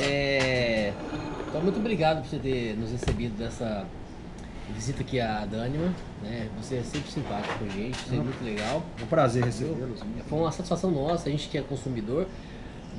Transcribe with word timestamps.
É, 0.00 0.92
então, 1.48 1.60
muito 1.62 1.78
obrigado 1.78 2.22
por 2.22 2.28
você 2.28 2.38
ter 2.38 2.76
nos 2.76 2.90
recebido 2.92 3.36
dessa 3.36 3.86
visita 4.74 5.02
aqui 5.02 5.20
à 5.20 5.44
Dânima. 5.46 5.92
Né? 6.22 6.48
Você 6.60 6.76
é 6.76 6.82
sempre 6.82 7.10
simpático 7.10 7.58
com 7.58 7.64
a 7.64 7.68
gente, 7.68 7.94
isso 7.98 8.14
é 8.14 8.18
muito 8.18 8.44
legal. 8.44 8.82
É 8.98 9.02
um 9.02 9.06
prazer 9.06 9.44
recebê-los. 9.44 10.00
Foi 10.28 10.38
uma 10.38 10.52
satisfação 10.52 10.90
nossa, 10.90 11.28
a 11.28 11.32
gente 11.32 11.48
que 11.48 11.58
é 11.58 11.62
consumidor, 11.62 12.26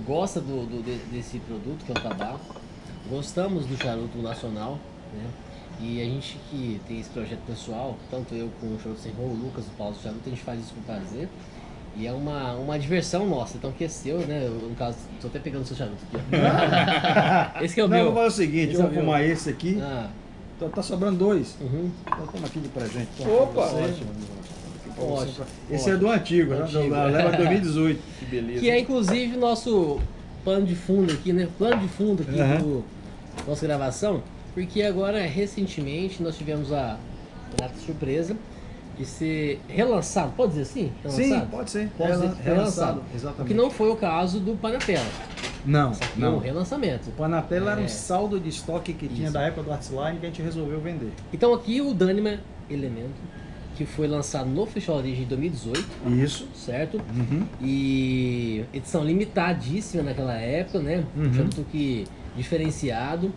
gosta 0.06 0.40
do, 0.42 0.66
do- 0.66 0.84
de- 0.84 0.98
desse 1.16 1.40
produto 1.40 1.84
que 1.86 1.92
é 1.92 1.96
o 1.96 2.02
tabaco. 2.02 2.56
Gostamos 3.10 3.66
do 3.66 3.78
charuto 3.78 4.18
nacional, 4.20 4.78
né? 5.14 5.26
E 5.80 6.00
a 6.02 6.06
gente 6.06 6.38
que 6.50 6.80
tem 6.88 7.00
esse 7.00 7.10
projeto 7.10 7.40
pessoal, 7.48 7.98
tanto 8.12 8.36
eu 8.36 8.50
com 8.60 8.68
o 8.68 8.80
Charuto 8.80 9.02
Sem 9.02 9.12
Rolo, 9.14 9.32
o 9.32 9.46
Lucas, 9.46 9.66
o 9.66 9.72
Paulo 9.72 9.96
do 9.96 10.02
Charuto, 10.02 10.22
a 10.28 10.30
gente 10.30 10.44
faz 10.44 10.60
isso 10.60 10.74
com 10.76 10.82
prazer. 10.82 11.28
E 11.98 12.08
é 12.08 12.12
uma, 12.12 12.54
uma 12.54 12.80
diversão 12.80 13.28
nossa, 13.28 13.58
então 13.58 13.72
que 13.72 13.84
é 13.84 13.88
seu, 13.90 14.20
né? 14.20 14.44
Eu, 14.46 14.70
no 14.70 14.76
caso, 14.76 14.98
tô 15.20 15.28
até 15.28 15.40
pegando 15.40 15.64
o 15.64 15.66
seu 15.66 15.76
charuto 15.76 15.98
aqui. 16.14 16.24
esse 17.66 17.76
que 17.76 17.82
é 17.82 17.84
o 17.84 17.88
Não, 17.88 17.98
meu. 17.98 18.06
vou 18.06 18.16
fazer 18.16 18.28
o 18.28 18.32
seguinte, 18.32 18.72
Esse 18.72 18.76
eu 18.76 18.80
é 18.80 18.84
vou 18.84 18.92
meu. 18.92 19.02
fumar 19.02 19.24
esse 19.26 19.50
aqui. 19.50 19.78
Ah, 19.82 20.10
Tá, 20.60 20.68
tá 20.70 20.84
sobrando 20.84 21.18
dois. 21.18 21.56
uhum. 21.60 21.90
Então 22.06 22.28
toma 22.28 22.46
aqui 22.48 22.60
de 22.60 22.70
presente. 22.70 23.08
então, 23.20 23.44
Opa! 23.44 23.62
Ótimo. 23.62 24.12
Pra 24.96 25.04
você, 25.06 25.12
Ótimo. 25.24 25.46
Esse 25.72 25.90
é 25.90 25.98
do 25.98 26.08
antigo, 26.10 26.54
né? 26.54 26.62
Antigo. 26.62 26.90
Da 26.92 27.04
leva 27.06 27.38
2018. 27.38 28.00
Que 28.20 28.26
beleza. 28.26 28.60
Que 28.60 28.70
é 28.70 28.80
inclusive 28.80 29.36
nosso 29.38 30.00
pano 30.46 30.66
de 30.66 30.76
fundo 30.76 31.12
aqui, 31.12 31.34
né? 31.34 31.48
Plano 31.58 31.82
de 31.82 31.88
fundo 31.88 32.22
aqui 32.24 32.40
Aham. 32.40 32.58
do 32.60 32.84
nossa 33.48 33.66
gravação, 33.66 34.22
porque 34.54 34.84
agora 34.84 35.22
recentemente 35.26 36.22
nós 36.22 36.38
tivemos 36.38 36.72
a 36.72 36.98
grata 37.58 37.74
surpresa 37.84 38.36
de 39.02 39.08
ser 39.08 39.60
relançado, 39.68 40.32
pode 40.38 40.50
dizer 40.52 40.62
assim? 40.62 40.92
Sim, 41.10 41.22
Relançado? 41.24 41.52
pode 41.52 41.72
ser. 41.72 41.90
Pode 41.98 42.12
ser 42.14 42.20
Relan- 42.20 42.36
relançado. 42.36 42.44
relançado, 42.44 43.02
exatamente. 43.16 43.42
O 43.42 43.46
que 43.46 43.54
não 43.54 43.70
foi 43.72 43.90
o 43.90 43.96
caso 43.96 44.40
do 44.40 44.56
Panatela. 44.56 45.06
Não, 45.66 45.92
um 45.92 46.20
não. 46.20 46.40
relançamento. 46.40 47.10
O 47.10 47.14
Panatela 47.14 47.72
era 47.72 47.82
É. 47.82 47.84
um 47.84 47.88
saldo 47.88 48.40
de 48.40 48.50
estoque 48.50 48.94
que 48.94 49.08
tinha 49.08 49.26
Isso. 49.26 49.34
da 49.34 49.42
época 49.42 49.64
do 49.64 49.72
Artsline 49.72 50.20
que 50.20 50.26
a 50.26 50.30
gente 50.30 50.42
resolveu 50.42 50.80
vender. 50.80 51.12
Então 51.34 51.54
aqui 51.54 51.82
o 51.82 51.94
Dânima 51.94 52.40
Elemento, 52.70 53.14
que 53.76 53.86
foi 53.86 54.08
lançado 54.08 54.48
no 54.50 54.66
Festival 54.66 54.98
Origem 55.00 55.20
de 55.24 55.26
2018, 55.30 55.86
Isso. 56.24 56.48
certo? 56.54 56.98
Uhum. 57.16 57.46
E 57.62 58.66
edição 58.74 59.04
limitadíssima 59.04 60.04
naquela 60.04 60.34
época, 60.36 60.80
né? 60.80 61.04
Uhum. 61.16 61.28
Um 61.28 61.34
charuto 61.34 61.66
que 61.72 62.06
diferenciado, 62.36 63.32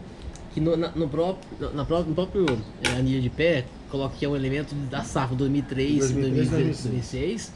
que 0.53 0.61
no, 0.61 0.77
na, 0.77 0.89
no 0.91 1.09
próprio, 1.09 1.71
na 1.73 1.83
no 1.85 2.15
próprio 2.15 2.47
eh, 2.83 2.99
anilha 2.99 3.21
de 3.21 3.31
pé 3.31 3.65
coloca 3.91 4.17
que 4.19 4.25
é 4.25 4.29
um 4.29 4.37
elemento 4.37 4.75
da 4.91 5.03
safra 5.03 5.37
2003, 5.37 5.99
2003, 5.99 6.51
2006. 6.51 6.83
2006. 6.83 7.53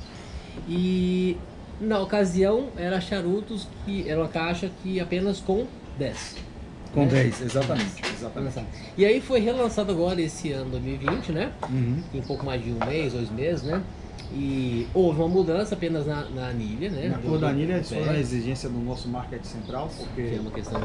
E 0.68 1.36
na 1.80 2.00
ocasião 2.00 2.68
era 2.76 3.00
charutos 3.00 3.68
que 3.84 4.08
era 4.08 4.20
uma 4.20 4.28
caixa 4.28 4.70
que 4.82 5.00
apenas 5.00 5.40
com 5.40 5.66
10. 5.98 6.36
Com 6.92 7.04
né? 7.04 7.06
10, 7.06 7.42
exatamente. 7.42 8.02
exatamente. 8.14 8.56
Lançado. 8.56 8.66
E 8.96 9.04
aí 9.04 9.20
foi 9.20 9.40
relançado 9.40 9.92
agora 9.92 10.20
esse 10.20 10.52
ano 10.52 10.70
2020, 10.70 11.32
né? 11.32 11.52
Uhum. 11.68 12.02
Tem 12.10 12.22
pouco 12.22 12.44
mais 12.44 12.62
de 12.62 12.72
um 12.72 12.78
mês, 12.86 13.12
dois 13.12 13.30
meses, 13.30 13.62
né? 13.62 13.82
E 14.32 14.86
houve 14.92 15.20
uma 15.20 15.28
mudança 15.28 15.74
apenas 15.74 16.06
na, 16.06 16.24
na 16.30 16.48
anilha, 16.48 16.90
né? 16.90 17.08
Na 17.08 17.18
cor 17.18 17.38
da 17.38 17.48
anilha 17.48 17.74
é 17.74 17.82
só 17.82 17.96
a 17.96 18.18
exigência 18.18 18.68
do 18.68 18.78
nosso 18.78 19.08
market 19.08 19.42
central, 19.44 19.88
que 19.88 20.04
porque 20.04 20.34
é 20.36 20.40
uma 20.40 20.50
questão 20.50 20.80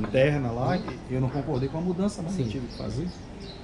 interna 0.00 0.50
lá, 0.52 0.76
e 0.76 1.14
eu 1.14 1.20
não 1.20 1.28
concordei 1.28 1.68
com 1.68 1.78
a 1.78 1.80
mudança, 1.80 2.22
não. 2.22 2.30
Sim. 2.30 2.42
Eu 2.42 2.48
tive 2.48 2.66
que 2.68 2.78
fazer. 2.78 3.08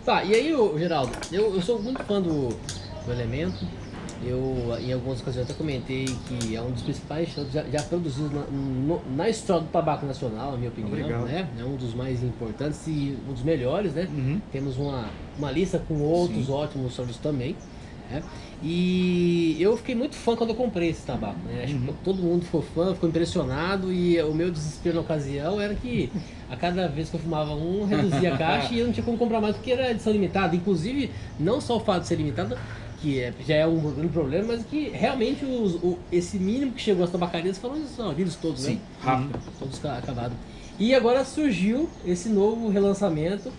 Tá, 0.04 0.24
e 0.24 0.34
aí, 0.34 0.54
ô, 0.54 0.78
Geraldo, 0.78 1.12
eu, 1.30 1.54
eu 1.54 1.60
sou 1.62 1.80
muito 1.80 2.02
fã 2.04 2.20
do, 2.20 2.48
do 2.48 3.12
Elemento. 3.12 3.64
Eu, 4.22 4.76
em 4.78 4.92
algumas 4.92 5.20
ocasiões, 5.22 5.46
até 5.48 5.56
comentei 5.56 6.04
que 6.04 6.54
é 6.54 6.60
um 6.60 6.70
dos 6.70 6.82
principais 6.82 7.30
charutos 7.30 7.54
já, 7.54 7.62
já 7.64 7.82
produzidos 7.82 8.30
na, 8.30 8.40
no- 8.42 9.00
na 9.16 9.30
história 9.30 9.62
do 9.62 9.68
tabaco 9.70 10.04
nacional, 10.04 10.52
na 10.52 10.58
minha 10.58 10.68
opinião. 10.68 10.92
Obrigado. 10.92 11.24
Né? 11.24 11.48
É 11.58 11.64
um 11.64 11.74
dos 11.76 11.94
mais 11.94 12.22
importantes 12.22 12.86
e 12.86 13.16
um 13.26 13.32
dos 13.32 13.42
melhores, 13.42 13.94
né? 13.94 14.06
Uhum. 14.12 14.38
Temos 14.52 14.76
uma, 14.76 15.06
uma 15.38 15.50
lista 15.50 15.78
com 15.88 16.02
outros 16.02 16.46
Sim. 16.46 16.52
ótimos 16.52 16.94
charutos 16.94 17.16
também. 17.16 17.56
Né? 18.10 18.22
E 18.62 19.56
eu 19.60 19.76
fiquei 19.76 19.94
muito 19.94 20.14
fã 20.14 20.36
quando 20.36 20.50
eu 20.50 20.56
comprei 20.56 20.90
esse 20.90 21.02
tabaco. 21.02 21.38
Né? 21.46 21.62
Acho 21.64 21.74
Uhum. 21.74 21.86
que 21.86 21.92
todo 22.04 22.22
mundo 22.22 22.44
ficou 22.44 22.62
fã, 22.62 22.92
ficou 22.94 23.08
impressionado. 23.08 23.92
E 23.92 24.20
o 24.22 24.34
meu 24.34 24.50
desespero 24.50 24.96
na 24.96 25.00
ocasião 25.02 25.60
era 25.60 25.74
que 25.74 26.10
a 26.50 26.56
cada 26.56 26.86
vez 26.88 27.08
que 27.08 27.16
eu 27.16 27.20
fumava 27.20 27.52
um, 27.54 27.84
reduzia 27.84 28.34
a 28.34 28.38
caixa 28.38 28.74
e 28.74 28.78
eu 28.80 28.86
não 28.86 28.92
tinha 28.92 29.04
como 29.04 29.16
comprar 29.16 29.40
mais 29.40 29.56
porque 29.56 29.72
era 29.72 29.90
edição 29.90 30.12
limitada. 30.12 30.54
Inclusive, 30.54 31.10
não 31.38 31.60
só 31.60 31.76
o 31.76 31.80
fato 31.80 32.02
de 32.02 32.08
ser 32.08 32.16
limitada, 32.16 32.58
que 33.00 33.18
é- 33.18 33.32
já 33.46 33.54
é 33.54 33.66
um 33.66 33.80
grande 33.80 34.08
problema, 34.12 34.48
mas 34.48 34.62
que 34.64 34.90
realmente 34.90 35.42
os- 35.44 35.76
o- 35.76 35.98
esse 36.12 36.38
mínimo 36.38 36.72
que 36.72 36.82
chegou 36.82 37.02
às 37.04 37.10
tabacarias 37.10 37.56
foram 37.56 37.76
os 37.76 38.14
vídeos 38.14 38.34
todos, 38.36 38.64
né? 38.64 38.72
Sim, 38.72 38.80
rápido. 39.00 39.38
Todos 39.58 39.78
ca- 39.78 39.96
acabados. 39.96 40.36
E 40.78 40.94
agora 40.94 41.24
surgiu 41.24 41.88
esse 42.06 42.28
novo 42.28 42.68
relançamento 42.68 43.50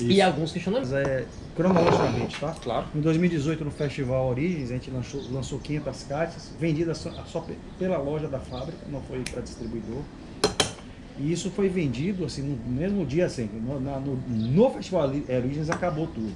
e 0.00 0.12
Isso. 0.12 0.22
alguns 0.22 0.52
questionamentos. 0.52 0.92
É 0.92 1.24
cronologicamente, 1.54 2.40
tá? 2.40 2.54
Claro. 2.62 2.86
Em 2.94 3.00
2018, 3.00 3.64
no 3.64 3.70
Festival 3.70 4.28
Origens, 4.28 4.70
a 4.70 4.74
gente 4.74 4.90
lançou, 4.90 5.22
lançou 5.30 5.58
500 5.58 6.02
caixas, 6.04 6.50
vendidas 6.58 6.98
só, 6.98 7.10
só 7.26 7.40
pe- 7.40 7.58
pela 7.78 7.98
loja 7.98 8.26
da 8.26 8.38
fábrica, 8.38 8.78
não 8.90 9.00
foi 9.02 9.20
para 9.20 9.42
distribuidor. 9.42 10.02
E 11.18 11.30
isso 11.30 11.50
foi 11.50 11.68
vendido 11.68 12.24
assim 12.24 12.42
no 12.42 12.56
mesmo 12.72 13.04
dia, 13.04 13.26
assim, 13.26 13.44
no, 13.52 13.78
na- 13.78 14.00
no, 14.00 14.16
no 14.28 14.70
Festival 14.70 15.08
Oli- 15.08 15.24
Origens 15.28 15.68
acabou 15.70 16.06
tudo. 16.06 16.32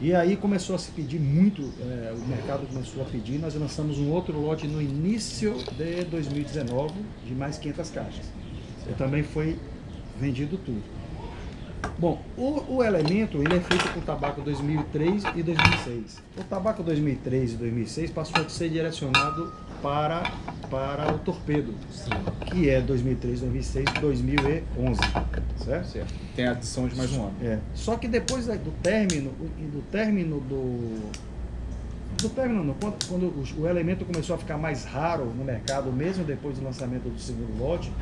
E 0.00 0.12
aí 0.12 0.36
começou 0.36 0.74
a 0.74 0.78
se 0.80 0.90
pedir 0.90 1.20
muito, 1.20 1.62
é, 1.80 2.12
o 2.12 2.26
mercado 2.28 2.66
começou 2.66 3.02
a 3.02 3.06
pedir, 3.06 3.38
nós 3.38 3.54
lançamos 3.54 3.98
um 3.98 4.10
outro 4.10 4.36
lote 4.40 4.66
no 4.66 4.82
início 4.82 5.54
de 5.78 6.04
2019, 6.06 6.92
de 7.24 7.32
mais 7.32 7.56
500 7.58 7.90
caixas. 7.90 8.26
E 8.90 8.92
também 8.94 9.22
foi 9.22 9.56
vendido 10.20 10.58
tudo. 10.58 10.82
Bom, 12.02 12.20
o, 12.36 12.78
o 12.78 12.82
elemento 12.82 13.40
ele 13.40 13.54
é 13.54 13.60
feito 13.60 13.88
com 13.94 14.00
tabaco 14.00 14.40
2003 14.40 15.22
e 15.36 15.42
2006. 15.44 16.20
O 16.36 16.42
tabaco 16.42 16.82
2003 16.82 17.52
e 17.52 17.56
2006 17.56 18.10
passou 18.10 18.44
a 18.44 18.48
ser 18.48 18.70
direcionado 18.70 19.52
para, 19.80 20.24
para 20.68 21.14
o 21.14 21.18
torpedo, 21.20 21.72
Sim. 21.92 22.10
que 22.46 22.68
é 22.68 22.80
2003, 22.80 23.42
2006, 23.42 23.84
2011, 24.00 25.00
certo? 25.64 25.86
Certo. 25.86 26.14
Tem 26.34 26.44
a 26.44 26.50
adição 26.50 26.88
de 26.88 26.96
mais 26.96 27.12
um 27.12 27.22
ano. 27.22 27.34
É. 27.40 27.60
Só 27.72 27.96
que 27.96 28.08
depois 28.08 28.46
do 28.46 28.72
término, 28.82 29.30
do 29.30 29.82
término 29.92 30.40
do 30.40 31.12
do 32.20 32.28
término, 32.28 32.64
não, 32.64 32.74
quando, 32.74 33.06
quando 33.06 33.26
o, 33.26 33.62
o 33.62 33.68
elemento 33.68 34.04
começou 34.04 34.34
a 34.34 34.38
ficar 34.38 34.58
mais 34.58 34.84
raro 34.84 35.26
no 35.26 35.44
mercado, 35.44 35.92
mesmo 35.92 36.24
depois 36.24 36.58
do 36.58 36.64
lançamento 36.64 37.08
do 37.08 37.18
segundo 37.18 37.56
lote, 37.58 37.92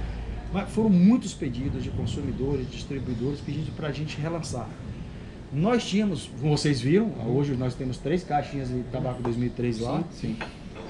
foram 0.69 0.91
muitos 0.91 1.33
pedidos 1.34 1.83
de 1.83 1.91
consumidores, 1.91 2.71
distribuidores 2.71 3.41
pedindo 3.41 3.71
para 3.77 3.88
a 3.88 3.93
gente 3.93 4.21
relançar. 4.21 4.69
Nós 5.53 5.84
tínhamos, 5.84 6.31
como 6.41 6.56
vocês 6.56 6.81
viram, 6.81 7.12
hoje 7.27 7.55
nós 7.56 7.75
temos 7.75 7.99
três 7.99 8.22
caixinhas 8.22 8.69
de 8.69 8.83
tabaco 8.93 9.22
2003 9.22 9.81
lá. 9.81 10.03
Sim. 10.12 10.37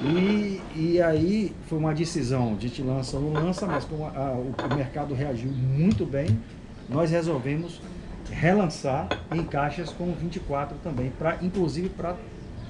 E, 0.02 0.60
e 0.76 1.02
aí 1.02 1.52
foi 1.66 1.78
uma 1.78 1.92
decisão, 1.94 2.54
a 2.56 2.60
gente 2.60 2.80
lança 2.82 3.16
ou 3.18 3.22
não 3.32 3.32
lança, 3.44 3.66
mas 3.66 3.84
como 3.84 4.04
a- 4.06 4.32
o 4.70 4.74
mercado 4.74 5.14
reagiu 5.14 5.50
muito 5.50 6.06
bem, 6.06 6.38
nós 6.88 7.10
resolvemos 7.10 7.80
relançar 8.30 9.08
em 9.34 9.42
caixas 9.44 9.90
com 9.90 10.12
24 10.12 10.76
também, 10.82 11.10
pra, 11.18 11.38
inclusive 11.42 11.88
para 11.90 12.16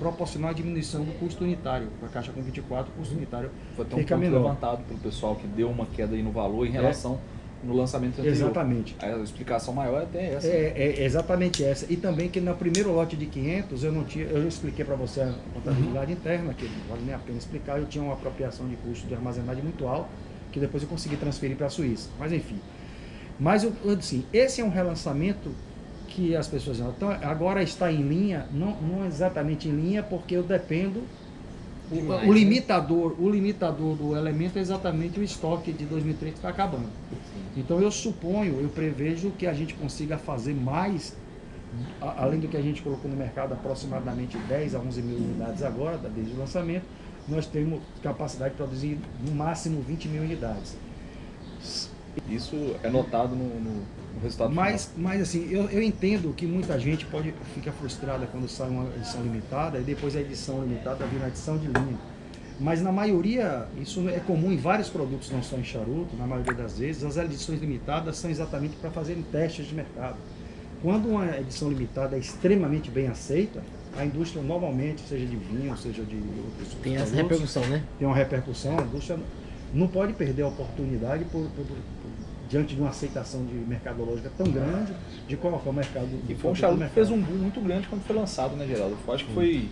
proporcionar 0.00 0.50
a 0.50 0.52
diminuição 0.54 1.04
do 1.04 1.12
custo 1.18 1.44
unitário. 1.44 1.88
Para 2.00 2.08
a 2.08 2.10
caixa 2.10 2.32
com 2.32 2.42
24, 2.42 2.90
o 2.90 2.96
custo 2.96 3.14
unitário 3.14 3.50
Foi 3.76 3.84
até 3.84 3.94
um 3.94 3.98
fica 3.98 4.16
ponto 4.16 4.24
menor. 4.24 4.42
levantado 4.42 4.82
pelo 4.84 4.98
pessoal 4.98 5.36
que 5.36 5.46
deu 5.46 5.68
uma 5.68 5.86
queda 5.86 6.16
aí 6.16 6.22
no 6.22 6.32
valor 6.32 6.66
em 6.66 6.70
relação 6.70 7.20
no 7.62 7.74
lançamento 7.76 8.14
anterior. 8.14 8.32
Exatamente. 8.32 8.96
A 8.98 9.18
explicação 9.18 9.74
maior 9.74 10.00
é 10.00 10.04
até 10.04 10.32
essa. 10.32 10.46
É, 10.48 10.72
é 10.76 11.04
exatamente 11.04 11.62
essa. 11.62 11.86
E 11.92 11.96
também 11.96 12.30
que 12.30 12.40
no 12.40 12.54
primeiro 12.54 12.90
lote 12.90 13.16
de 13.16 13.26
500, 13.26 13.84
eu 13.84 13.92
não 13.92 14.04
tinha, 14.04 14.24
eu 14.24 14.48
expliquei 14.48 14.82
para 14.82 14.96
você 14.96 15.20
a 15.20 15.34
contabilidade 15.52 16.10
interna, 16.10 16.54
que 16.54 16.64
não 16.64 16.88
vale 16.88 17.02
nem 17.04 17.14
a 17.14 17.18
pena 17.18 17.36
explicar, 17.36 17.78
eu 17.78 17.86
tinha 17.86 18.02
uma 18.02 18.14
apropriação 18.14 18.66
de 18.66 18.76
custo 18.76 19.06
de 19.06 19.14
armazenagem 19.14 19.62
muito 19.62 19.86
alta, 19.86 20.08
que 20.50 20.58
depois 20.58 20.82
eu 20.82 20.88
consegui 20.88 21.16
transferir 21.16 21.56
para 21.56 21.66
a 21.66 21.70
Suíça. 21.70 22.08
Mas 22.18 22.32
enfim. 22.32 22.58
Mas 23.38 23.62
eu, 23.62 23.72
eu 23.84 23.92
assim, 23.92 24.24
esse 24.32 24.62
é 24.62 24.64
um 24.64 24.70
relançamento 24.70 25.50
que 26.10 26.36
as 26.36 26.48
pessoas 26.48 26.76
dizem, 26.78 26.92
então, 26.96 27.10
agora 27.10 27.62
está 27.62 27.90
em 27.90 28.02
linha, 28.02 28.46
não, 28.52 28.80
não 28.82 29.06
exatamente 29.06 29.68
em 29.68 29.72
linha, 29.72 30.02
porque 30.02 30.34
eu 30.36 30.42
dependo 30.42 31.00
o, 31.90 31.94
Demais, 31.94 32.22
o 32.22 32.26
né? 32.26 32.38
limitador, 32.38 33.16
o 33.18 33.28
limitador 33.30 33.96
do 33.96 34.16
elemento 34.16 34.58
é 34.58 34.60
exatamente 34.60 35.18
o 35.18 35.22
estoque 35.22 35.72
de 35.72 35.84
2003 35.86 36.32
que 36.34 36.38
está 36.38 36.48
acabando. 36.50 36.88
Então 37.56 37.80
eu 37.80 37.90
suponho, 37.90 38.60
eu 38.60 38.68
prevejo 38.68 39.30
que 39.32 39.46
a 39.46 39.52
gente 39.52 39.74
consiga 39.74 40.16
fazer 40.18 40.54
mais, 40.54 41.16
a- 42.00 42.22
além 42.24 42.40
do 42.40 42.48
que 42.48 42.56
a 42.56 42.62
gente 42.62 42.82
colocou 42.82 43.10
no 43.10 43.16
mercado, 43.16 43.52
aproximadamente 43.54 44.38
10 44.38 44.74
a 44.74 44.78
11 44.80 45.02
mil 45.02 45.16
unidades 45.16 45.62
agora, 45.62 45.98
desde 45.98 46.32
o 46.32 46.38
lançamento, 46.38 46.84
nós 47.28 47.46
temos 47.46 47.80
capacidade 48.02 48.52
de 48.52 48.56
produzir 48.56 48.98
no 49.26 49.32
máximo 49.34 49.80
20 49.82 50.08
mil 50.08 50.22
unidades. 50.22 50.76
Isso 52.28 52.76
é 52.82 52.88
notado 52.90 53.34
no, 53.34 53.44
no- 53.60 54.00
no 54.14 54.20
resultado 54.22 54.54
Mas, 54.54 54.90
mas 54.96 55.20
assim, 55.22 55.48
eu, 55.50 55.68
eu 55.70 55.82
entendo 55.82 56.32
que 56.34 56.46
muita 56.46 56.78
gente 56.78 57.04
pode 57.06 57.32
ficar 57.54 57.72
frustrada 57.72 58.26
quando 58.26 58.48
sai 58.48 58.68
uma 58.68 58.88
edição 58.96 59.22
limitada 59.22 59.78
e 59.78 59.82
depois 59.82 60.14
a 60.16 60.20
edição 60.20 60.60
limitada 60.62 61.04
vira 61.06 61.22
uma 61.22 61.28
edição 61.28 61.56
de 61.58 61.66
linha. 61.66 61.98
Mas 62.58 62.82
na 62.82 62.92
maioria, 62.92 63.66
isso 63.80 64.06
é 64.08 64.18
comum 64.20 64.52
em 64.52 64.58
vários 64.58 64.88
produtos, 64.90 65.30
não 65.30 65.42
só 65.42 65.56
em 65.56 65.64
charuto, 65.64 66.14
na 66.18 66.26
maioria 66.26 66.52
das 66.52 66.78
vezes, 66.78 67.02
as 67.04 67.16
edições 67.16 67.58
limitadas 67.60 68.18
são 68.18 68.30
exatamente 68.30 68.76
para 68.76 68.90
fazerem 68.90 69.22
testes 69.22 69.66
de 69.66 69.74
mercado. 69.74 70.16
Quando 70.82 71.08
uma 71.08 71.38
edição 71.38 71.68
limitada 71.70 72.16
é 72.16 72.18
extremamente 72.18 72.90
bem 72.90 73.08
aceita, 73.08 73.62
a 73.96 74.04
indústria 74.04 74.42
normalmente, 74.42 75.00
seja 75.08 75.24
de 75.26 75.36
vinho, 75.36 75.74
seja 75.78 76.02
de 76.02 76.16
outros 76.16 76.74
Tem 76.82 76.96
essa 76.96 77.06
produtos, 77.06 77.22
repercussão, 77.30 77.66
né? 77.66 77.82
tem 77.98 78.06
uma 78.06 78.14
repercussão, 78.16 78.78
a 78.78 78.82
indústria 78.82 79.18
não 79.72 79.86
pode 79.86 80.12
perder 80.14 80.42
a 80.42 80.48
oportunidade 80.48 81.24
por, 81.26 81.42
por- 81.50 81.64
por- 81.64 81.76
diante 82.48 82.74
de 82.74 82.80
uma 82.80 82.90
aceitação 82.90 83.44
de 83.46 83.54
mercadológica 83.54 84.30
tão 84.36 84.46
grande 84.50 84.92
de 85.28 85.36
colocar 85.36 85.70
o 85.70 85.72
mercado 85.72 86.08
E 86.28 86.34
do 86.34 86.40
foi 86.40 86.50
um 86.50 86.54
charuto 86.54 86.82
que 86.84 86.90
fez 86.90 87.08
um 87.10 87.20
boom 87.20 87.36
muito 87.36 87.60
grande 87.60 87.86
quando 87.86 88.02
foi 88.02 88.16
lançado, 88.16 88.56
né, 88.56 88.66
Geraldo? 88.66 88.96
Eu 89.06 89.14
acho 89.14 89.24
que 89.24 89.32
foi 89.32 89.68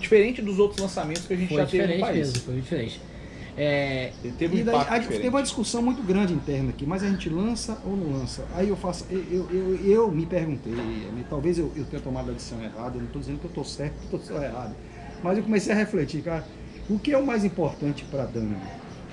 diferente 0.00 0.42
dos 0.42 0.58
outros 0.58 0.80
lançamentos 0.80 1.26
que 1.26 1.32
a 1.34 1.36
gente 1.36 1.48
Foi 1.50 1.58
já 1.58 1.66
teve 1.66 1.82
no 1.84 1.88
diferente 1.92 2.00
país. 2.12 2.18
mesmo, 2.32 2.40
foi 2.40 2.54
diferente. 2.60 3.00
É, 3.56 4.12
Ele 4.24 4.32
teve 4.38 4.56
um 4.56 4.58
E 4.58 4.64
daí, 4.64 4.74
impacto 4.74 4.92
a- 4.92 4.98
diferente. 4.98 5.20
teve 5.22 5.36
uma 5.36 5.42
discussão 5.42 5.82
muito 5.82 6.02
grande 6.02 6.32
interna 6.32 6.70
aqui, 6.70 6.86
mas 6.86 7.02
a 7.04 7.08
gente 7.08 7.28
lança 7.28 7.78
ou 7.84 7.96
não 7.96 8.18
lança? 8.18 8.44
Aí 8.54 8.68
eu 8.68 8.76
faço, 8.76 9.04
eu, 9.10 9.22
eu, 9.30 9.48
eu, 9.52 9.76
eu 9.86 10.10
me 10.10 10.24
perguntei, 10.26 10.72
talvez 11.28 11.58
eu, 11.58 11.70
eu 11.76 11.84
tenha 11.84 12.00
tomado 12.02 12.30
a 12.30 12.32
decisão 12.34 12.60
errada, 12.62 12.96
eu 12.96 13.00
não 13.00 13.06
estou 13.06 13.20
dizendo 13.20 13.38
que 13.38 13.44
eu 13.44 13.50
estou 13.50 13.64
certo, 13.64 13.92
que 14.08 14.14
eu 14.14 14.18
estou 14.20 14.42
errado, 14.42 14.74
mas 15.22 15.36
eu 15.38 15.44
comecei 15.44 15.72
a 15.72 15.76
refletir, 15.76 16.22
cara, 16.22 16.44
o 16.88 16.98
que 16.98 17.12
é 17.12 17.18
o 17.18 17.26
mais 17.26 17.44
importante 17.44 18.04
para 18.10 18.22
a 18.22 18.26
Dani? 18.26 18.56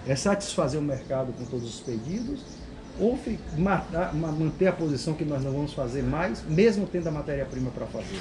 É 0.08 0.16
satisfazer 0.16 0.80
o 0.80 0.84
mercado 0.84 1.34
com 1.38 1.46
todos 1.46 1.68
os 1.68 1.80
pedidos 1.82 2.40
ou 3.00 3.18
matar- 3.58 4.14
ma- 4.16 4.32
manter 4.32 4.68
a 4.68 4.72
posição 4.72 5.14
que 5.14 5.24
nós 5.26 5.44
não 5.44 5.52
vamos 5.52 5.74
fazer 5.74 6.02
mais, 6.02 6.44
mesmo 6.48 6.88
tendo 6.88 7.08
a 7.08 7.12
matéria-prima 7.12 7.70
para 7.72 7.86
fazer? 7.86 8.18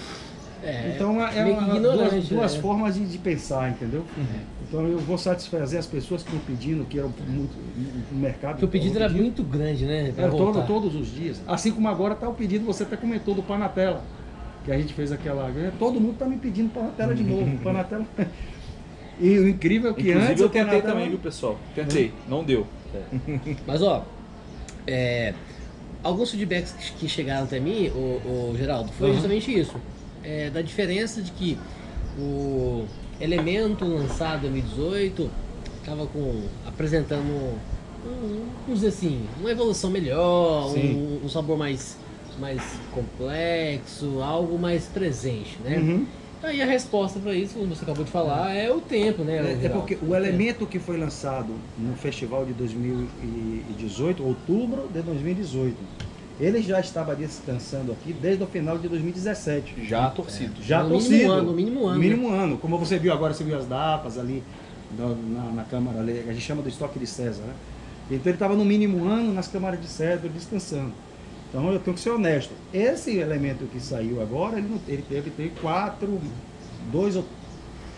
é, 0.63 0.93
Então 0.95 1.23
é 1.25 1.45
uma, 1.45 1.79
duas, 1.79 2.29
duas 2.29 2.55
né? 2.55 2.61
formas 2.61 2.95
de, 2.95 3.07
de 3.07 3.19
pensar, 3.19 3.71
entendeu? 3.71 4.05
Então 4.69 4.87
eu 4.87 4.99
vou 4.99 5.17
satisfazer 5.17 5.79
as 5.79 5.87
pessoas 5.87 6.23
que 6.23 6.29
estão 6.29 6.45
pedindo, 6.45 6.85
que 6.85 6.99
era 6.99 7.07
muito, 7.29 7.55
o 8.13 8.15
mercado. 8.17 8.53
Porque 8.53 8.65
o 8.67 8.69
pedido 8.69 8.97
era 8.97 9.07
pedido 9.07 9.23
muito 9.23 9.43
grande, 9.45 9.87
né? 9.87 10.13
era 10.17 10.31
todo, 10.31 10.45
voltar. 10.45 10.67
todos 10.67 10.95
os 10.95 11.07
dias. 11.09 11.41
Assim 11.47 11.71
como 11.71 11.89
agora 11.89 12.15
está 12.15 12.29
o 12.29 12.35
pedido, 12.35 12.65
você 12.67 12.83
até 12.83 12.97
comentou 12.97 13.35
do 13.35 13.43
Panatela, 13.43 14.03
que 14.65 14.73
a 14.73 14.77
gente 14.79 14.93
fez 14.93 15.13
aquela. 15.13 15.49
né? 15.49 15.73
Todo 15.79 16.01
mundo 16.01 16.15
está 16.15 16.27
me 16.27 16.37
pedindo 16.37 16.71
Panatela 16.71 17.15
de 17.15 17.23
novo. 17.25 17.59
Panatela. 17.63 18.05
E 19.21 19.39
o 19.39 19.49
incrível 19.49 19.91
é 19.91 19.95
que 19.95 20.01
Inclusive 20.11 20.31
antes 20.31 20.41
eu 20.41 20.47
o 20.47 20.51
tentei 20.51 20.83
também, 20.83 21.09
viu, 21.09 21.19
pessoal? 21.19 21.59
Tentei, 21.75 22.13
não 22.29 22.45
deu. 22.45 22.67
Mas 23.67 23.83
ó, 23.83 24.05
é, 24.87 25.33
alguns 26.03 26.31
feedbacks 26.31 26.73
que, 26.99 27.09
chegaram 27.09 27.45
até 27.45 27.59
mim, 27.59 27.89
o, 27.89 28.55
Geraldo, 28.57 28.93
foi 28.93 29.09
Uhum. 29.09 29.15
justamente 29.15 29.59
isso. 29.59 29.75
É, 30.23 30.51
da 30.51 30.61
diferença 30.61 31.23
de 31.23 31.31
que 31.33 31.59
o 32.19 32.85
elemento 33.21 33.85
lançado 33.85 34.47
em 34.47 34.51
2018 34.51 35.31
estava 35.81 36.07
com 36.07 36.43
apresentando 36.67 37.29
um, 38.07 38.45
vamos 38.67 38.81
dizer 38.81 38.89
assim, 38.89 39.25
uma 39.41 39.51
evolução 39.51 39.91
melhor, 39.91 40.73
um, 40.77 41.21
um 41.25 41.29
sabor 41.29 41.57
mais, 41.57 41.97
mais 42.39 42.61
complexo, 42.93 44.21
algo 44.23 44.59
mais 44.59 44.87
presente, 44.87 45.59
né? 45.65 45.79
Uhum. 45.79 46.07
Aí 46.47 46.63
a 46.63 46.67
resposta 46.67 47.19
para 47.19 47.35
isso, 47.35 47.55
como 47.59 47.75
você 47.75 47.83
acabou 47.83 48.05
de 48.05 48.11
falar, 48.11 48.55
é 48.55 48.71
o 48.71 48.81
tempo, 48.81 49.25
né? 49.25 49.59
É, 49.61 49.67
é 49.67 49.69
porque 49.69 49.99
o 50.01 50.15
elemento 50.15 50.65
que 50.65 50.79
foi 50.79 50.97
lançado 50.97 51.53
no 51.77 51.97
festival 51.97 52.45
de 52.45 52.53
2018, 52.53 54.25
outubro 54.25 54.89
de 54.95 55.03
2018, 55.03 55.77
ele 56.39 56.63
já 56.63 56.79
estava 56.79 57.17
descansando 57.17 57.91
aqui 57.91 58.13
desde 58.13 58.45
o 58.45 58.47
final 58.47 58.79
de 58.79 58.87
2017. 58.89 59.87
Já 59.89 60.09
torcido. 60.09 60.63
Já 60.63 60.85
No 60.85 60.91
torcido. 60.91 61.15
mínimo 61.15 61.33
ano, 61.33 61.43
no 61.43 61.53
mínimo 61.53 61.87
ano, 61.87 61.95
No 61.95 62.01
mínimo 62.01 62.31
ano. 62.31 62.59
Como 62.59 62.79
você 62.79 62.97
viu 62.97 63.13
agora, 63.13 63.35
você 63.35 63.43
viu 63.43 63.59
as 63.59 63.67
datas 63.67 64.17
ali 64.17 64.41
na, 64.97 65.09
na, 65.09 65.53
na 65.53 65.65
Câmara, 65.65 65.99
ali, 65.99 66.25
a 66.29 66.33
gente 66.33 66.43
chama 66.43 66.63
do 66.63 66.69
estoque 66.69 66.97
de 66.97 67.09
César, 67.09 67.43
né? 67.43 67.55
Então 68.09 68.27
ele 68.27 68.37
estava 68.37 68.55
no 68.55 68.65
mínimo 68.65 69.05
ano 69.05 69.35
nas 69.35 69.49
câmaras 69.49 69.81
de 69.81 69.89
César 69.89 70.29
descansando. 70.29 70.93
Então 71.49 71.73
eu 71.73 71.79
tenho 71.79 71.95
que 71.95 72.01
ser 72.03 72.11
honesto. 72.11 72.53
Esse 72.73 73.17
elemento 73.17 73.65
que 73.67 73.81
saiu 73.81 74.21
agora, 74.21 74.59
ele, 74.59 74.69
não, 74.69 74.81
ele 74.89 75.03
teve 75.09 75.31
ter 75.31 75.53
quatro, 75.61 76.21
dois 76.93 77.17
ou 77.17 77.25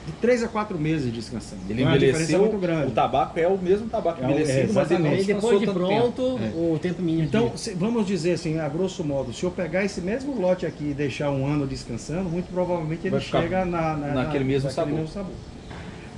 de 0.06 0.12
três 0.22 0.42
a 0.42 0.48
quatro 0.48 0.78
meses 0.78 1.12
descansando. 1.12 1.60
Ele 1.68 1.82
Então, 1.82 1.92
é 1.92 1.96
envelheceu, 1.96 2.38
muito 2.40 2.56
grande. 2.56 2.86
o 2.88 2.90
tabaco 2.92 3.38
é 3.38 3.46
o 3.46 3.58
mesmo 3.58 3.88
tabaco 3.90 4.22
É 4.22 4.26
é, 4.26 4.30
envelhecido, 4.30 4.72
mas 4.72 4.90
ele 4.90 5.02
não 5.02 5.10
descansou 5.16 5.50
depois 5.50 5.60
de 5.60 5.66
pronto, 5.74 6.38
tempo. 6.38 6.44
É. 6.44 6.74
o 6.74 6.78
tempo 6.78 7.02
mínimo. 7.02 7.24
Então, 7.24 7.52
se- 7.56 7.74
vamos 7.74 8.06
dizer 8.06 8.32
assim, 8.32 8.58
a 8.58 8.68
grosso 8.70 9.04
modo, 9.04 9.34
se 9.34 9.44
eu 9.44 9.50
pegar 9.50 9.84
esse 9.84 10.00
mesmo 10.00 10.40
lote 10.40 10.64
aqui 10.64 10.90
e 10.90 10.94
deixar 10.94 11.30
um 11.30 11.46
ano 11.46 11.66
descansando, 11.66 12.28
muito 12.30 12.50
provavelmente 12.50 13.06
ele 13.06 13.20
chega 13.20 13.66
na, 13.66 13.96
na- 13.96 14.14
naquele 14.14 14.44
na- 14.44 14.50
mesmo 14.50 14.70
sabor. 14.70 15.04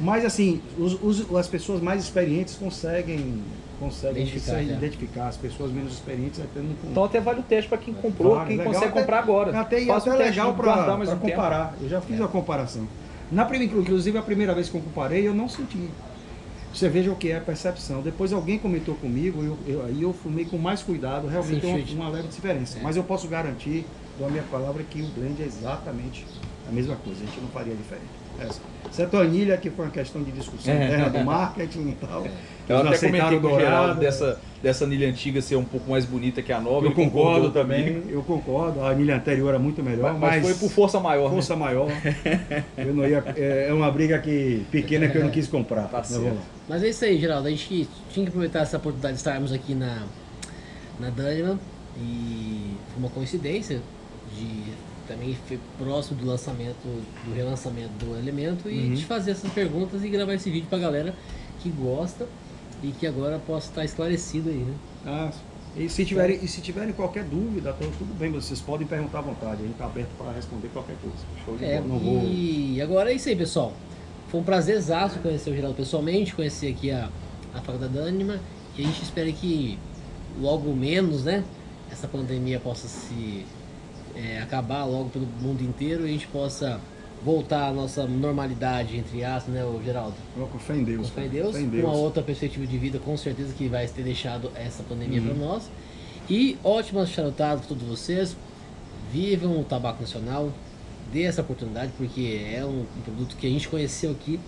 Mas 0.00 0.24
assim, 0.24 0.60
os- 0.78 0.96
os- 1.02 1.34
as 1.34 1.48
pessoas 1.48 1.80
mais 1.82 2.00
experientes 2.02 2.54
conseguem, 2.54 3.42
conseguem 3.80 4.22
Identificar, 4.22 4.58
se 4.58 4.64
já. 4.66 4.72
identificar. 4.74 5.28
As 5.28 5.36
pessoas 5.36 5.72
menos 5.72 5.92
experientes 5.94 6.38
até 6.40 6.60
não 6.60 6.70
Então 6.90 7.02
até 7.04 7.20
vale 7.20 7.40
o 7.40 7.42
teste 7.42 7.68
para 7.68 7.78
quem 7.78 7.92
comprou, 7.94 8.34
Vale, 8.36 8.48
quem 8.48 8.56
legal, 8.58 8.72
consegue 8.72 8.90
até- 8.92 9.00
comprar 9.00 9.18
agora. 9.18 9.58
Até, 9.60 9.80
e 9.80 9.86
Faça 9.86 10.12
até 10.14 10.24
legal 10.24 10.54
para 10.54 10.94
um 10.94 10.98
tempo. 11.06 11.16
comparar. 11.20 11.74
Eu 11.80 11.88
já 11.88 12.00
fiz 12.00 12.20
a 12.20 12.28
comparação. 12.28 12.86
Na 13.32 13.44
primeira, 13.44 13.74
inclusive 13.74 14.16
a 14.18 14.22
primeira 14.22 14.54
vez 14.54 14.68
que 14.68 14.76
eu 14.76 14.80
comparei, 14.80 15.26
eu 15.26 15.34
não 15.34 15.48
senti. 15.48 15.88
Você 16.72 16.88
veja 16.88 17.10
o 17.10 17.16
que 17.16 17.30
é 17.32 17.36
a 17.38 17.40
percepção. 17.40 18.00
Depois 18.00 18.32
alguém 18.32 18.56
comentou 18.58 18.94
comigo, 18.94 19.42
eu, 19.42 19.56
eu- 19.66 19.84
aí 19.86 20.02
eu 20.02 20.12
fumei 20.12 20.44
com 20.44 20.56
mais 20.56 20.82
cuidado, 20.82 21.26
realmente 21.26 21.60
Sim, 21.60 21.94
uma, 21.96 22.04
uma 22.04 22.10
leve 22.10 22.28
diferença. 22.28 22.78
É. 22.78 22.82
Mas 22.82 22.96
eu 22.96 23.02
posso 23.02 23.26
garantir, 23.26 23.84
dou 24.18 24.28
a 24.28 24.30
minha 24.30 24.44
palavra, 24.44 24.82
que 24.88 25.02
o 25.02 25.06
blend 25.08 25.42
é 25.42 25.46
exatamente 25.46 26.24
a 26.70 26.74
mesma 26.74 26.96
coisa. 26.96 27.20
A 27.22 27.26
gente 27.26 27.40
não 27.40 27.48
faria 27.48 27.74
diferente. 27.74 28.06
Essa. 28.38 28.60
Exceto 28.90 29.16
a 29.18 29.20
anilha, 29.20 29.56
que 29.56 29.68
foi 29.70 29.84
uma 29.84 29.90
questão 29.90 30.22
de 30.22 30.32
discussão 30.32 30.72
É. 30.72 30.86
interna 30.86 31.10
do 31.10 31.24
marketing 31.24 31.90
e 31.90 31.96
tal. 32.00 32.26
Eu 32.68 32.78
até 32.78 32.98
comentei 32.98 33.40
com 33.40 33.46
o 33.48 33.58
Geraldo 33.60 34.00
dessa, 34.00 34.40
dessa 34.62 34.84
anilha 34.84 35.08
antiga 35.08 35.42
ser 35.42 35.56
um 35.56 35.64
pouco 35.64 35.90
mais 35.90 36.04
bonita 36.04 36.40
que 36.40 36.52
a 36.52 36.60
nova. 36.60 36.86
Eu 36.86 36.92
concordo 36.92 37.50
também, 37.50 38.02
eu 38.08 38.22
concordo. 38.22 38.80
A 38.80 38.90
anilha 38.90 39.16
anterior 39.16 39.48
era 39.50 39.58
muito 39.58 39.82
melhor, 39.82 40.12
Mas, 40.14 40.42
mas, 40.42 40.42
foi 40.42 40.54
por 40.54 40.74
força 40.74 40.98
maior, 41.00 41.24
né? 41.28 41.34
força 41.34 41.54
maior. 41.56 41.88
Eu 42.78 42.94
não 42.94 43.06
ia, 43.06 43.22
é 43.36 43.66
é 43.68 43.74
uma 43.74 43.90
briga 43.90 44.18
que, 44.18 44.64
pequena 44.70 45.08
que 45.08 45.18
eu 45.18 45.24
não 45.24 45.30
quis 45.30 45.46
comprar. 45.48 45.82
Tá 45.88 45.98
Mas 45.98 46.06
certo. 46.06 46.22
vamos 46.22 46.38
lá. 46.38 46.44
Mas 46.68 46.82
é 46.84 46.88
isso 46.88 47.04
aí, 47.04 47.18
Geraldo. 47.20 47.48
A 47.48 47.50
gente 47.50 47.88
tinha 48.10 48.24
que 48.24 48.28
aproveitar 48.30 48.60
essa 48.60 48.76
oportunidade 48.76 49.14
de 49.14 49.18
estarmos 49.20 49.52
aqui 49.52 49.74
na, 49.74 50.04
na 50.98 51.10
Dynama 51.10 51.58
e 51.98 52.74
foi 52.92 52.98
uma 53.02 53.10
coincidência 53.10 53.80
de 54.36 54.62
também 55.10 55.36
foi 55.46 55.58
próximo 55.78 56.18
do 56.20 56.26
lançamento, 56.26 56.76
do 57.26 57.34
relançamento 57.34 57.90
do 58.04 58.16
elemento 58.16 58.68
e 58.70 58.78
Uhum. 58.88 58.94
de 58.94 59.04
fazer 59.04 59.32
essas 59.32 59.50
perguntas 59.52 60.04
e 60.04 60.08
gravar 60.08 60.34
esse 60.34 60.48
vídeo 60.50 60.66
pra 60.68 60.78
galera 60.78 61.14
que 61.60 61.68
gosta 61.68 62.26
e 62.82 62.88
que 62.92 63.06
agora 63.06 63.38
possa 63.38 63.68
estar 63.68 63.84
esclarecido 63.84 64.48
aí, 64.50 64.56
né? 64.58 64.74
Ah, 65.04 65.30
e, 65.76 65.88
se 65.88 66.04
tiverem, 66.04 66.38
e 66.42 66.48
se 66.48 66.60
tiverem 66.60 66.92
qualquer 66.92 67.24
dúvida, 67.24 67.72
tudo 67.98 68.16
bem, 68.18 68.30
vocês 68.30 68.60
podem 68.60 68.86
perguntar 68.86 69.18
à 69.18 69.22
vontade. 69.22 69.54
A 69.54 69.62
gente 69.62 69.72
está 69.72 69.86
aberto 69.86 70.10
para 70.16 70.32
responder 70.32 70.68
qualquer 70.68 70.96
coisa. 71.02 71.16
Show 71.44 71.56
de 71.56 71.64
É, 71.64 71.80
bola. 71.80 71.98
Vou. 72.00 72.22
e 72.24 72.80
agora 72.80 73.10
é 73.12 73.14
isso 73.14 73.28
aí, 73.28 73.36
pessoal. 73.36 73.72
Foi 74.28 74.40
um 74.40 74.44
prazerzaço 74.44 75.18
conhecer 75.18 75.50
o 75.50 75.54
Geraldo 75.54 75.76
pessoalmente, 75.76 76.34
conhecer 76.34 76.68
aqui 76.72 76.90
a, 76.90 77.08
a 77.52 77.60
Faculdade 77.60 77.98
Anima 77.98 78.38
e 78.78 78.82
a 78.82 78.86
gente 78.86 79.02
espera 79.02 79.30
que 79.32 79.78
logo 80.40 80.72
menos, 80.74 81.24
né, 81.24 81.42
essa 81.90 82.06
pandemia 82.08 82.58
possa 82.60 82.86
se 82.88 83.44
é, 84.16 84.40
acabar 84.40 84.84
logo 84.84 85.10
pelo 85.10 85.26
mundo 85.40 85.62
inteiro 85.62 86.06
e 86.06 86.10
a 86.10 86.12
gente 86.12 86.26
possa 86.28 86.80
voltar 87.24 87.68
à 87.68 87.72
nossa 87.72 88.06
normalidade, 88.06 88.96
entre 88.96 89.22
aspas, 89.24 89.52
né, 89.52 89.64
o 89.64 89.80
Geraldo? 89.84 90.14
Com 90.34 90.58
fé 90.58 90.76
em 90.76 90.84
Deus. 90.84 91.08
Com 91.08 91.14
fé 91.14 91.26
em. 91.26 91.28
Deus, 91.28 91.56
Fé 91.56 91.62
em 91.62 91.68
com 91.68 91.86
uma 91.86 91.96
outra 91.96 92.22
perspectiva 92.22 92.66
de 92.66 92.78
vida, 92.78 92.98
com 92.98 93.16
certeza 93.16 93.52
que 93.52 93.68
vai 93.68 93.86
ter 93.86 94.02
deixado 94.02 94.50
essa 94.54 94.82
pandemia 94.82 95.20
para 95.20 95.34
nós. 95.34 95.70
E 96.28 96.56
ótimas 96.62 97.10
charutadas 97.10 97.60
para 97.60 97.68
todos 97.68 97.86
vocês. 97.86 98.36
Vivam 99.12 99.60
o 99.60 99.64
tabaco 99.64 100.00
nacional, 100.00 100.52
dê 101.12 101.24
essa 101.24 101.42
oportunidade, 101.42 101.90
porque 101.96 102.40
é 102.54 102.64
um, 102.64 102.82
um 102.82 103.00
produto 103.04 103.36
que 103.36 103.44
a 103.44 103.50
gente 103.50 103.68
conheceu 103.68 104.12
aqui, 104.12 104.38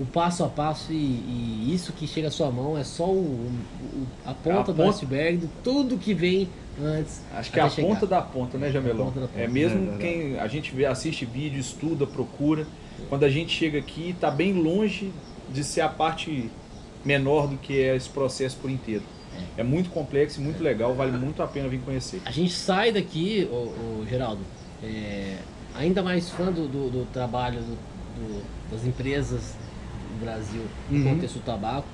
o 0.00 0.06
passo 0.06 0.42
a 0.44 0.48
passo, 0.48 0.92
e, 0.92 0.94
e 0.96 1.70
isso 1.74 1.92
que 1.92 2.06
chega 2.06 2.28
à 2.28 2.30
sua 2.30 2.50
mão 2.50 2.76
é 2.78 2.82
só 2.84 3.04
o, 3.06 3.18
o- 3.20 4.06
a 4.24 4.32
ponta 4.32 4.58
A 4.60 4.62
do 4.62 4.74
ponta- 4.74 4.88
iceberg, 4.90 5.38
de 5.38 5.46
tudo 5.62 5.98
que 5.98 6.14
vem 6.14 6.48
antes. 6.82 7.20
Acho 7.34 7.52
que 7.52 7.60
é 7.60 7.62
a 7.62 7.68
chegar. 7.68 7.88
ponta 7.88 8.06
da 8.06 8.22
ponta, 8.22 8.56
né, 8.58 8.70
Jamelão? 8.70 9.08
A 9.08 9.12
ponta. 9.12 9.30
É 9.36 9.46
mesmo 9.46 9.94
É 9.94 9.98
quem 9.98 10.38
a 10.38 10.48
gente 10.48 10.74
vê, 10.74 10.86
assiste 10.86 11.24
vídeo, 11.26 11.60
estuda, 11.60 12.06
procura. 12.06 12.66
Quando 13.08 13.24
a 13.24 13.28
gente 13.30 13.52
chega 13.54 13.78
aqui, 13.78 14.10
está 14.10 14.30
bem 14.30 14.52
longe 14.54 15.12
de 15.52 15.62
ser 15.64 15.80
a 15.82 15.88
parte 15.88 16.50
menor 17.04 17.46
do 17.48 17.56
que 17.56 17.80
é 17.80 17.94
esse 17.96 18.08
processo 18.08 18.56
por 18.56 18.70
inteiro. 18.70 19.02
É 19.56 19.62
muito 19.62 19.90
complexo 19.90 20.40
e 20.40 20.44
muito 20.44 20.62
legal, 20.62 20.94
vale 20.94 21.12
muito 21.16 21.42
a 21.42 21.46
pena 21.46 21.68
vir 21.68 21.80
conhecer. 21.80 22.20
A 22.26 22.30
gente 22.30 22.52
sai 22.52 22.92
daqui, 22.92 23.48
o, 23.50 24.04
Geraldo, 24.08 24.40
é, 24.82 25.36
ainda 25.74 26.02
mais 26.02 26.28
fã 26.30 26.52
do, 26.52 26.66
do- 26.68 26.90
do 26.90 27.06
trabalho 27.12 27.60
do- 27.60 27.76
do- 28.20 28.42
das 28.70 28.84
empresas 28.86 29.54
Brasil 30.20 30.62
no 30.88 30.98
Uhum. 30.98 31.14
contexto 31.14 31.34
do 31.38 31.44
tabaco. 31.44 31.86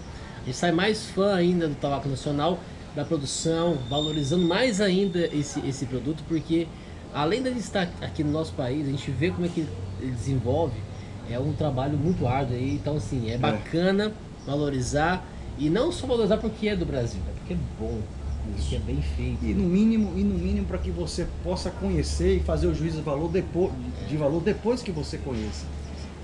A 0.42 0.44
gente 0.46 0.56
sai 0.56 0.72
mais 0.72 1.06
fã 1.06 1.34
ainda 1.34 1.66
do 1.68 1.74
tabaco 1.74 2.08
nacional, 2.08 2.58
da 2.94 3.04
produção, 3.04 3.78
valorizando 3.90 4.46
mais 4.46 4.80
ainda 4.80 5.26
esse, 5.34 5.60
esse 5.66 5.86
produto, 5.86 6.22
porque 6.28 6.66
além 7.14 7.42
de 7.42 7.50
estar 7.50 7.88
aqui 8.00 8.22
no 8.22 8.30
nosso 8.30 8.52
país, 8.52 8.86
a 8.86 8.90
gente 8.90 9.10
vê 9.10 9.30
como 9.30 9.44
é 9.46 9.48
que 9.48 9.60
ele 10.00 10.12
desenvolve 10.12 10.74
é 11.28 11.38
um 11.40 11.52
trabalho 11.52 11.98
muito 11.98 12.26
árduo 12.26 12.56
aí, 12.56 12.74
então 12.74 12.96
assim, 12.96 13.30
é 13.30 13.36
bacana 13.36 14.12
valorizar 14.46 15.26
e 15.58 15.68
não 15.68 15.90
só 15.90 16.06
valorizar 16.06 16.36
porque 16.36 16.68
é 16.68 16.76
do 16.76 16.86
Brasil, 16.86 17.20
é 17.28 17.32
porque 17.32 17.54
é 17.54 17.56
bom, 17.80 17.98
porque 18.54 18.76
é 18.76 18.78
bem 18.78 19.02
feito. 19.02 19.44
E 19.44 19.52
no 19.52 19.64
mínimo, 19.64 20.12
e 20.16 20.22
no 20.22 20.38
mínimo 20.38 20.66
para 20.66 20.78
que 20.78 20.90
você 20.90 21.26
possa 21.42 21.70
conhecer 21.70 22.36
e 22.36 22.40
fazer 22.40 22.68
o 22.68 22.74
juízo 22.74 22.98
de 22.98 23.02
valor 23.02 23.28
depois, 23.28 23.72
de 24.08 24.16
valor 24.16 24.40
depois 24.40 24.82
que 24.82 24.92
você 24.92 25.18
conheça. 25.18 25.66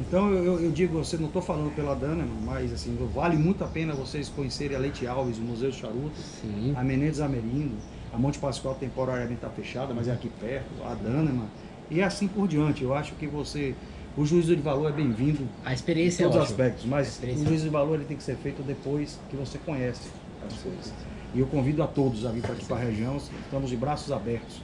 Então 0.01 0.31
eu, 0.33 0.61
eu- 0.61 0.73
digo, 0.73 0.99
você 0.99 1.17
não 1.17 1.27
estou 1.27 1.43
falando 1.43 1.71
pela 1.75 1.95
Dana, 1.95 2.25
mas 2.25 2.73
assim, 2.73 2.97
vale 3.15 3.37
muito 3.37 3.63
a 3.63 3.67
pena 3.69 3.95
vocês 3.95 4.29
conhecerem 4.29 4.77
a 4.77 4.81
Leite 4.81 5.07
Alves, 5.07 5.39
o 5.39 5.43
Museu 5.43 5.71
do 5.71 5.77
Charuto, 5.77 6.17
Sim. 6.41 6.73
a 6.77 6.83
Menezes 6.83 7.21
Amerindo, 7.21 7.77
a 8.13 8.19
Monte 8.19 8.39
Pascoal 8.39 8.75
temporariamente 8.75 9.35
está 9.35 9.51
fechada, 9.51 9.95
mas 9.95 10.09
é 10.09 10.13
aqui 10.13 10.29
perto, 10.29 10.83
a 10.85 10.95
Daneman, 10.95 11.47
e 11.91 12.03
assim 12.03 12.27
por 12.27 12.49
diante. 12.49 12.83
Eu 12.83 12.95
acho 12.95 13.15
que 13.15 13.27
você, 13.27 13.75
o 14.17 14.25
juízo 14.25 14.57
de 14.57 14.63
valor 14.63 14.89
é 14.89 14.93
bem-vindo 14.93 15.47
A 15.65 15.71
em 15.71 15.75
experiência 15.75 16.25
todos 16.25 16.37
é 16.37 16.41
os 16.41 16.45
ótima. 16.45 16.65
aspectos, 16.65 16.85
mas 16.87 17.21
o 17.23 17.47
juízo 17.47 17.65
de 17.65 17.71
valor 17.71 17.95
ele 17.97 18.05
tem 18.05 18.17
que 18.17 18.23
ser 18.23 18.37
feito 18.37 18.63
depois 18.63 19.19
que 19.31 19.37
você 19.37 19.59
conhece 19.59 20.09
as 20.47 20.55
coisas. 20.63 20.93
E 21.35 21.41
eu 21.41 21.47
convido 21.47 21.83
a 21.83 21.87
todos 21.87 22.27
a 22.27 22.31
vir 22.31 22.43
para 22.43 22.53
aqui 22.53 22.65
para 22.65 22.77
a 22.77 22.81
região, 22.81 23.17
estamos 23.17 23.71
de 23.71 23.77
braços 23.77 24.11
abertos. 24.13 24.61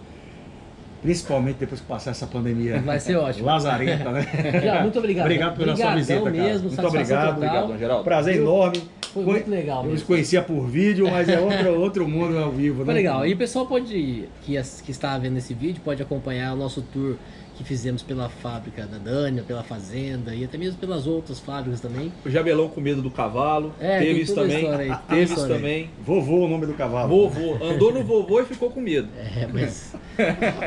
Principalmente 1.02 1.56
depois 1.58 1.80
que 1.80 1.86
passar 1.86 2.10
essa 2.10 2.26
pandemia. 2.26 2.80
Vai 2.80 2.98
ser 2.98 3.16
ótimo. 3.16 3.46
Lazarenta, 3.46 4.10
né? 4.10 4.26
Já, 4.64 4.82
muito 4.82 4.98
obrigado. 4.98 5.26
Obrigado 5.26 5.56
pela 5.56 5.76
sua 5.76 5.94
visita, 5.94 6.18
cara. 6.20 6.30
mesmo, 6.30 6.68
Muito 6.68 6.86
obrigado, 6.86 7.34
total. 7.34 7.48
Obrigado, 7.64 7.78
Geraldo. 7.78 8.04
Prazer 8.04 8.36
Eu- 8.36 8.42
enorme. 8.42 8.82
Foi 9.08 9.24
muito 9.24 9.50
legal 9.50 9.84
Eu 9.86 9.92
os 9.92 10.02
conhecia 10.02 10.42
por 10.42 10.66
vídeo, 10.66 11.10
mas 11.10 11.28
é 11.28 11.38
outro, 11.40 11.80
outro 11.80 12.08
mundo 12.08 12.38
ao 12.38 12.50
vivo, 12.50 12.80
né? 12.80 12.84
Foi 12.86 12.94
legal. 12.94 13.26
E 13.26 13.32
o 13.32 13.36
pessoal 13.36 13.66
pode, 13.66 14.28
que, 14.42 14.56
as- 14.56 14.80
que 14.80 14.90
está 14.90 15.16
vendo 15.18 15.36
esse 15.38 15.54
vídeo, 15.54 15.80
pode 15.84 16.02
acompanhar 16.02 16.52
o 16.52 16.56
nosso 16.56 16.82
tour 16.82 17.16
que 17.56 17.64
fizemos 17.64 18.04
pela 18.04 18.28
fábrica 18.28 18.86
da 18.86 18.98
Dânia, 18.98 19.42
pela 19.42 19.64
fazenda 19.64 20.32
e 20.32 20.44
até 20.44 20.56
mesmo 20.56 20.78
pelas 20.78 21.08
outras 21.08 21.40
fábricas 21.40 21.80
também. 21.80 22.12
O 22.24 22.30
Jabelão 22.30 22.68
com 22.68 22.80
medo 22.80 23.02
do 23.02 23.10
cavalo. 23.10 23.72
É, 23.80 23.98
teve 23.98 24.12
tem 24.14 24.22
isso 24.22 24.34
também. 24.36 24.58
história 24.62 24.84
aí, 24.92 24.98
Teve 25.08 25.32
isso 25.34 25.48
também. 25.48 25.90
Vovô, 26.00 26.44
o 26.44 26.48
nome 26.48 26.66
do 26.66 26.74
cavalo. 26.74 27.08
Vovô. 27.08 27.54
Andou 27.64 27.92
no 27.92 28.04
vovô 28.04 28.40
e 28.40 28.44
ficou 28.44 28.70
com 28.70 28.80
medo. 28.80 29.08
É, 29.16 29.48
mas 29.52 29.92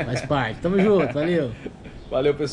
faz 0.05 0.21
parte. 0.24 0.60
Tamo 0.60 0.77
junto, 0.79 1.13
valeu. 1.13 1.51
Valeu, 2.12 2.33
pessoal. 2.33 2.50